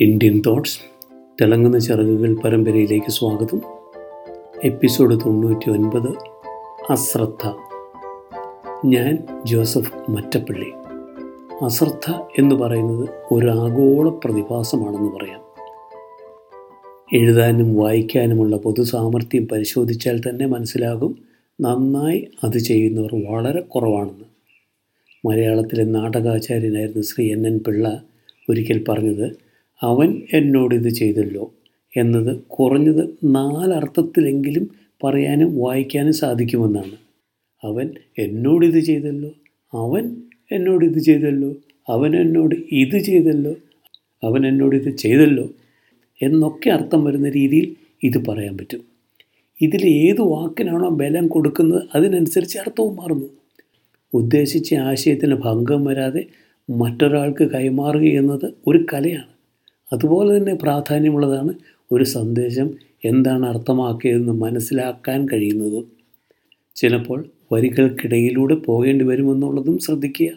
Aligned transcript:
Indian 0.00 0.42
thoughts 0.46 0.78
തിളങ്ങുന്ന 1.40 1.78
ചിറകുകൾ 1.78 2.34
പരമ്പരയിലേക്ക് 2.34 3.10
സ്വാഗതം. 3.10 3.60
എപ്പിസോഡ് 4.64 5.16
തൊണ്ണൂറ്റി 5.16 5.70
ഒൻപത് 5.70 6.08
അശ്രദ്ധ. 6.92 7.52
ഞാൻ 8.86 9.18
ജോസഫ് 9.46 10.10
മറ്റപ്പള്ളി. 10.10 10.70
അശ്രദ്ധ 11.64 12.14
എന്ന് 12.38 12.54
പറയുന്നത് 12.54 13.08
ഒരു 13.32 13.46
ആഗോള 13.46 14.08
പ്രതിഭാസമാണെന്ന് 14.24 15.10
പറയാം. 15.10 15.40
എഴുതാനും 17.12 17.74
വായിക്കാനുമുള്ള 17.74 18.56
പൊതുസാമർഥ്യം 18.56 19.48
പരിശോധിച്ചാൽ 19.48 20.20
തന്നെ 20.20 20.46
മനസ്സിലാകും 20.46 21.18
നന്നായി 21.60 22.28
അത് 22.44 22.58
ചെയ്യുന്നവർ 22.58 23.26
വളരെ 23.26 23.60
കുറവാണെന്ന്. 23.60 24.24
മലയാളത്തിലെ 25.26 25.84
നാടകാചാര്യനായിരുന്ന 25.84 27.02
ശ്രീ 27.02 27.32
എൻ 27.32 27.46
എൻ 27.46 27.58
പിള്ള 27.58 28.02
ഒരിക്കൽ 28.50 28.84
പറഞ്ഞത് 28.88 29.47
അവൻ 29.82 30.22
എന്നോട് 30.32 30.74
ഇത് 30.74 30.88
ചെയ്തല്ലോ 30.88 31.54
എന്നത് 31.96 32.42
കുറഞ്ഞത് 32.42 33.10
നാലർത്ഥത്തിലെങ്കിലും 33.24 34.70
പറയാനും 35.04 35.58
വായിക്കാനും 35.58 36.12
സാധിക്കുമെന്നാണ്. 36.12 36.96
അവൻ 37.64 37.94
എന്നോടിത് 38.18 38.80
ചെയ്തല്ലോ 38.80 39.30
അവൻ 39.74 40.16
എന്നോടിത് 40.52 40.98
ചെയ്തല്ലോ 40.98 41.56
അവൻ 41.88 42.16
എന്നോട് 42.16 42.54
ഇത് 42.54 42.98
ചെയ്തല്ലോ 42.98 43.54
അവൻ 44.22 44.46
എന്നോടിത് 44.46 44.96
ചെയ്തല്ലോ 44.96 45.48
എന്നൊക്കെ 46.22 46.70
അർത്ഥം 46.70 47.04
വരുന്ന 47.04 47.28
രീതിയിൽ 47.28 47.76
ഇത് 48.02 48.24
പറയാൻ 48.28 48.56
പറ്റും. 48.56 48.82
ഇതിൽ 49.62 49.86
ഏത് 49.86 50.20
വാക്കിനാണോ 50.20 50.88
ബലം 50.88 51.28
കൊടുക്കുന്നത് 51.28 51.82
അതിനനുസരിച്ച് 51.94 52.58
അർത്ഥവും 52.58 52.96
മാറുന്നു. 52.96 53.28
ഉദ്ദേശിച്ച 54.14 54.74
ആശയത്തിന് 54.74 55.34
ഭംഗം 55.34 55.84
വരാതെ 55.84 56.24
മറ്റൊരാൾക്ക് 56.70 57.44
കൈമാറുക 57.44 58.02
എന്നത് 58.02 58.54
ഒരു 58.66 58.86
കലയാണ്. 58.92 59.37
അതുപോലെ 59.92 60.38
തന്നെ 60.38 60.54
പ്രാധാന്യമുള്ളതാണ് 60.54 61.54
ഒരു 61.92 62.04
സന്ദേശം 62.04 62.70
എന്താണ് 63.04 63.46
അർത്ഥമാക്കിയതെന്ന് 63.46 64.32
മനസ്സിലാക്കാൻ 64.32 65.26
കഴിയുന്നതും 65.32 65.86
ചിലപ്പോൾ 66.76 67.24
വരികൾക്കിടയിലൂടെ 67.52 68.54
പോകേണ്ടി 68.54 69.04
വരുമെന്നുള്ളതും 69.04 69.78
ശ്രദ്ധിക്കുക. 69.78 70.28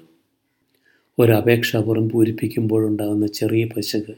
ഒരപേക്ഷാപുറം 1.19 2.09
പൂരിപ്പിക്കുമ്പോഴുണ്ടാകുന്ന 2.09 3.27
ചെറിയ 3.27 3.65
പശക് 3.65 4.13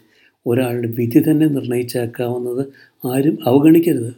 ഒരാളുടെ 0.47 0.87
വിധി 0.87 1.19
തന്നെ 1.19 1.47
നിർണയിച്ചേക്കാവുന്നത് 1.47 2.65
ആരും 3.07 3.37
അവഗണിക്കരുത്. 3.45 4.13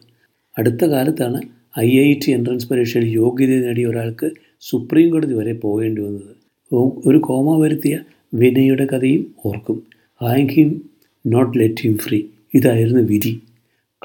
അടുത്ത 0.57 0.85
കാലത്താണ് 0.85 1.41
ഐ 1.79 1.99
ഐ 1.99 2.13
ടി 2.13 2.31
എൻട്രൻസ് 2.31 2.69
പരീക്ഷയിൽ 2.69 3.05
യോഗ്യത 3.05 3.65
നേടിയ 3.65 3.85
ഒരാൾക്ക് 3.85 4.31
സുപ്രീം 4.61 5.09
കോടതി 5.09 5.33
വരെ 5.33 5.53
പോകേണ്ടി 5.53 6.01
വന്നത്. 6.01 6.35
ഒരു 7.05 7.17
കോമ 7.17 7.63
വരുത്തിയ 7.63 7.99
വിനയുടെ 8.33 8.85
കഥയും 8.85 9.35
ഓർക്കും. 9.45 9.83
Him 10.51 10.89
not 11.25 11.59
let 11.59 11.81
him 11.81 11.97
free 11.97 12.21
ഇതായിരുന്നു 12.53 13.01
വിധി. 13.01 13.41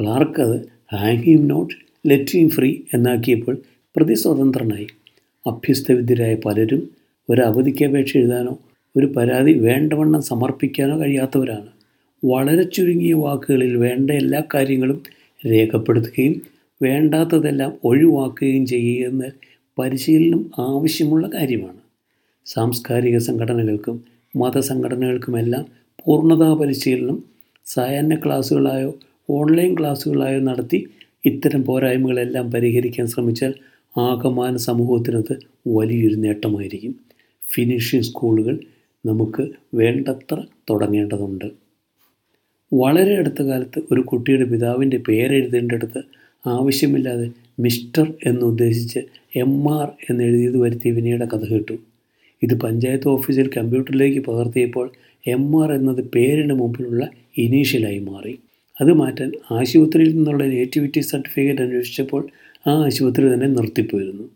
ക്ലാർക്ക് 0.00 0.40
അത് 0.42 0.56
hang 0.94 1.22
him 1.22 1.48
not 1.48 1.74
let 2.06 2.30
him 2.30 2.48
free 2.50 2.76
എന്നാക്കിയപ്പോൾ 2.94 3.58
പ്രതി 3.96 4.14
സ്വതന്ത്രനായി 4.14 4.86
അഭ്യസ്തവിദ്യരായ 5.46 6.34
പലരും 6.34 6.90
ഒരു 7.30 7.40
അവധിക്ക് 7.40 7.84
അപേക്ഷ 7.84 8.16
എഴുതാനോ 8.16 8.58
ഒരു 8.96 9.06
പരാതി 9.06 9.52
വേണ്ടവണ്ണം 9.58 10.22
സമർപ്പിക്കാനോ 10.22 11.00
കഴിയാത്തവരാണ്. 11.00 11.70
വളരെ 12.24 12.62
ചുരുങ്ങിയ 12.62 13.12
വാക്കുകളിൽ 13.14 13.76
വേണ്ട 13.76 14.10
എല്ലാ 14.10 14.42
കാര്യങ്ങളും 14.54 15.02
രേഖപ്പെടുത്തുകയും 15.50 16.42
വേണ്ടാത്തതെല്ലാം 16.82 17.72
ഒഴിവാക്കുകയും 17.84 18.66
ചെയ്യുന്ന 18.66 19.30
പരിശീലനം 19.78 20.50
ആവശ്യമുള്ള 20.58 21.30
കാര്യമാണ്. 21.34 21.80
സാംസ്കാരിക 22.46 23.18
സംഘടനകൾക്കും 23.18 24.19
മതസംഘടനകൾക്കുമെല്ലാം 24.36 25.64
പൂർണതാ 26.04 26.54
പരിശീലനം 26.54 27.22
സായാഹ്ന 27.66 28.14
ക്ലാസ്സുകളായോ 28.14 28.98
ഓൺലൈൻ 29.30 29.78
ക്ലാസ്സുകളായോ 29.78 30.38
നടത്തി 30.40 30.88
ഇത്തരം 31.24 31.64
പോരായ്മകളെല്ലാം 31.64 32.50
പരിഹരിക്കാൻ 32.50 33.06
ശ്രമിച്ചാൽ 33.06 33.54
ആകമാന 33.98 34.56
സമൂഹത്തിനത് 34.56 35.38
വലിയൊരു 35.68 36.14
നേട്ടമായിരിക്കും. 36.14 36.94
ഫിനിഷിംഗ് 37.54 38.04
സ്കൂളുകൾ 38.04 38.60
നമുക്ക് 39.06 39.48
വേണ്ടത്ര 39.74 40.42
തുടങ്ങേണ്ടതുണ്ട്. 40.70 41.44
വളരെ 42.74 43.16
അടുത്ത 43.16 43.42
കാലത്ത് 43.42 43.82
ഒരു 43.92 44.00
കുട്ടിയുടെ 44.00 44.44
പിതാവിന്റെ 44.44 44.96
പേരെഴുതേണ്ടടുത്ത് 44.96 46.02
ആവശ്യമില്ലാതെ 46.46 47.30
മിസ്റ്റർ 47.60 48.14
എന്നുദ്ദേശിച്ച് 48.26 49.00
എം 49.36 49.80
ആർ 49.80 49.88
എന്നെഴുതിയത് 50.10 50.58
വരുത്തിയ 50.58 50.90
വിനയുടെ 50.92 51.24
കഥ 51.24 51.44
കേട്ടു. 51.44 51.89
ഇത് 52.42 52.54
പഞ്ചായത്ത് 52.60 53.08
ഓഫീസിൽ 53.08 53.50
കമ്പ്യൂട്ടറിലേക്ക് 53.56 54.20
പകർത്തിയപ്പോൾ 54.20 54.86
എം 55.26 55.62
ആർ 55.62 55.72
എന്നത് 55.72 56.02
പേരിന് 56.14 56.52
മുമ്പിലുള്ള 56.52 57.08
ഇനീഷ്യലായി 57.38 57.98
മാറി. 57.98 58.38
അത് 58.80 58.92
മാറ്റാൻ 58.92 59.32
ആശുപത്രിയിൽ 59.50 60.16
നിന്നുള്ള 60.16 60.44
നേറ്റിവിറ്റി 60.44 61.00
സർട്ടിഫിക്കറ്റ് 61.00 61.62
അന്വേഷിച്ചപ്പോൾ 61.62 62.22
ആ 62.66 62.72
ആശുപത്രി 62.84 63.34
തന്നെ 63.34 63.46
നിർത്തിപ്പോയിരുന്നു. 63.46 64.26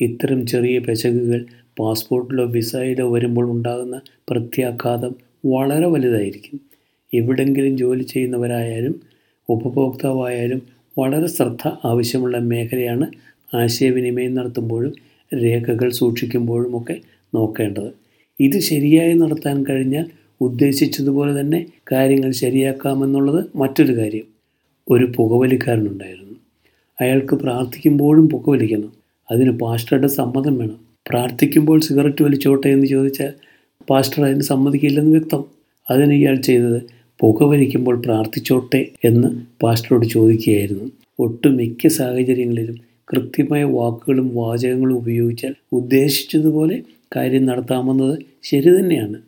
ഇത്തരം 0.00 0.46
ചെറിയ 0.46 0.78
പെശകുകൾ 0.78 1.44
പാസ്പോർട്ടിലോ 1.78 2.44
വിസയിലോ 2.44 3.10
വരുമ്പോൾ 3.12 3.50
ഉണ്ടാകുന്ന 3.50 4.00
പ്രത്യാഘാതം 4.30 5.14
വളരെ 5.46 5.86
വലുതായിരിക്കും. 5.86 6.60
എവിടെങ്കിലും 7.12 7.76
ജോലി 7.76 8.02
ചെയ്യുന്നവരായാലും 8.02 8.94
ഉപഭോക്താവായാലും 9.48 10.60
വളരെ 10.98 11.26
ശ്രദ്ധ 11.26 11.62
ആവശ്യമുള്ള 11.84 12.38
മേഖലയാണ് 12.38 13.06
ആശയവിനിമയം 13.54 14.34
നടത്തുമ്പോഴും 14.34 14.92
രേഖകൾ 15.34 15.90
സൂക്ഷിക്കുമ്പോഴുമൊക്കെ 15.90 16.96
നോക്കേണ്ടത്. 17.34 17.90
ഇത് 18.40 18.58
ശരിയായി 18.58 19.12
നടത്താൻ 19.12 19.64
കഴിഞ്ഞാൽ 19.70 20.04
ഉദ്ദേശിച്ചതുപോലെ 20.40 21.40
തന്നെ 21.40 21.66
കാര്യങ്ങൾ 21.92 22.30
ശരിയാക്കാമെന്നുള്ളത് 22.30 23.44
മറ്റൊരു 23.56 23.92
കാര്യം. 23.96 24.24
ഒരു 24.90 25.12
പുകവലിക്കാരനുണ്ടായിരുന്നു. 25.16 26.34
അയാൾക്ക് 27.00 27.34
പ്രാർത്ഥിക്കുമ്പോഴും 27.34 28.28
പുകവലിക്കണം. 28.28 28.92
അതിന് 29.30 29.50
പാസ്റ്ററുടെ 29.50 30.06
സമ്മതം 30.06 30.58
വേണം. 30.58 30.80
പ്രാർത്ഥിക്കുമ്പോൾ 31.10 31.80
സിഗരറ്റ് 31.80 32.22
വലിച്ചോട്ടെ 32.22 32.68
എന്ന് 32.68 32.86
ചോദിച്ചാൽ 32.86 33.32
പാസ്റ്റർ 33.90 34.24
അതിന് 34.24 34.40
സമ്മതിക്കില്ലെന്ന് 34.40 35.10
വ്യക്തം. 35.10 35.44
അതിന് 35.90 36.12
ഇയാൾ 36.14 36.36
ചെയ്തത് 36.36 36.82
പുകവലിക്കുമ്പോൾ 37.20 38.00
പ്രാർത്ഥിച്ചോട്ടെ 38.00 38.86
എന്ന് 39.04 39.28
പാസ്റ്ററോട് 39.62 40.06
ചോദിക്കുകയായിരുന്നു. 40.06 40.90
ഒട്ടുമിക്ക 41.18 41.86
സാഹചര്യങ്ങളിലും 41.86 42.76
കൃത്യമായ 43.12 43.64
വാക്കുകളും 43.64 44.34
വാചകങ്ങളും 44.34 44.96
ഉപയോഗിച്ചാൽ 44.96 45.54
ഉദ്ദേശിച്ചതുപോലെ 45.72 46.82
കാര്യം 47.16 47.46
നടത്താമെന്നത് 47.46 48.18
ശരി 48.42 48.80
തന്നെയാണ്. 48.80 49.18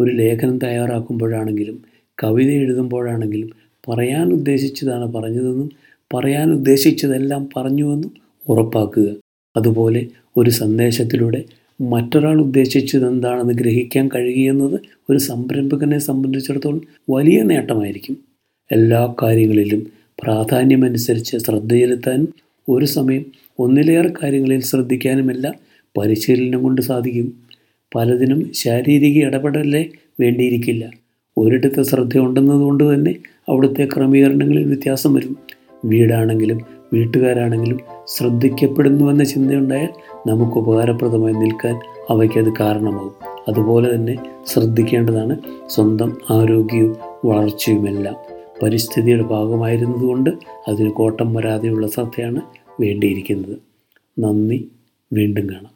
ഒരു 0.00 0.10
ലേഖനം 0.10 0.58
തയ്യാറാക്കുമ്പോഴാണെങ്കിലും 0.58 1.82
കവിത 2.24 2.48
എഴുതുമ്പോഴാണെങ്കിലും 2.48 3.50
പറയാൻ 3.88 4.32
ഉദ്ദേശിച്ചതാണ് 4.32 5.12
പറഞ്ഞതെന്നും 5.12 5.70
പറയാൻ 6.14 6.52
ഉദ്ദേശിച്ചതെല്ലാം 6.52 7.48
പറഞ്ഞുവെന്നും 7.56 8.12
ഉറപ്പാക്കുക. 8.48 9.16
അതുപോലെ 9.56 10.06
ഒരു 10.36 10.50
സന്ദേശത്തിലൂടെ 10.50 11.44
മറ്റൊരാൾ 11.80 12.40
ഉദ്ദേശിച്ചത് 12.40 13.08
എന്താണെന്ന് 13.08 13.54
ഗ്രഹിക്കാൻ 13.54 14.08
കഴിയുന്നത് 14.14 14.80
ഒരു 15.10 15.18
സംരംഭകനെ 15.18 15.98
സംബന്ധിച്ചിടത്തോളം 15.98 16.80
വലിയ 17.10 17.42
നേട്ടമായിരിക്കും. 17.42 18.16
എല്ലാ 18.72 19.14
കാര്യങ്ങളിലും 19.22 19.86
പ്രാധാന്യമനുസരിച്ച് 20.22 21.36
ശ്രദ്ധ 21.36 21.74
ചെലുത്താനും 21.74 22.28
ഒരു 22.68 22.84
സമയം 22.84 23.24
ഒന്നിലേറെ 23.58 24.12
കാര്യങ്ങളിൽ 24.22 24.60
ശ്രദ്ധിക്കാനുമെല്ലാം 24.60 25.69
പരിശീലനം 25.98 26.62
കൊണ്ട് 26.62 26.80
സാധിക്കും. 26.80 27.32
പലതിനും 27.96 28.52
ശാരീരിക 28.52 29.24
ഇടപെടലേ 29.24 29.90
വേണ്ടിയിരിക്കില്ല. 30.20 30.90
ഒരിടത്ത് 31.38 31.82
ശ്രദ്ധയുണ്ടെന്നതുകൊണ്ട് 31.82 32.94
തന്നെ 32.94 33.14
അവിടുത്തെ 33.48 33.88
ക്രമീകരണങ്ങളിൽ 33.96 34.64
വ്യത്യാസം 34.64 35.14
വരും. 35.14 35.36
വീടാണെങ്കിലും 35.84 36.60
വീട്ടുകാരാണെങ്കിലും 36.92 37.78
ശ്രദ്ധിക്കപ്പെടുന്നുവെന്ന 38.08 39.24
ചിന്തയുണ്ടായാൽ 39.24 39.88
നമുക്ക് 40.26 40.52
ഉപകാരപ്രദമായി 40.52 41.34
നിൽക്കാൻ 41.34 41.80
അവയ്ക്കത് 42.10 42.52
കാരണമാകും. 42.60 43.12
അതുപോലെ 43.48 43.94
തന്നെ 43.94 44.16
ശ്രദ്ധിക്കേണ്ടതാണ് 44.46 45.36
സ്വന്തം 45.68 46.16
ആരോഗ്യവും 46.30 46.96
വളർച്ചയുമെല്ലാം. 47.24 48.16
പരിസ്ഥിതിയുടെ 48.62 49.22
ഭാഗമായിരുന്നതുകൊണ്ട് 49.22 50.30
അതിന് 50.68 50.90
കോട്ടം 50.90 51.34
വരാതെയുള്ള 51.34 51.86
ശ്രദ്ധയാണ് 51.86 52.40
വേണ്ടിയിരിക്കുന്നത്. 52.80 53.56
നന്ദി 54.18 54.68
വീണ്ടും 55.12 55.46
കാണാം. 55.46 55.66